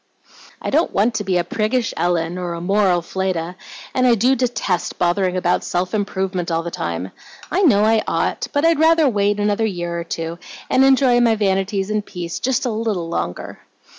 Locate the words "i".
0.59-0.71, 4.07-4.15, 7.51-7.61, 7.85-8.01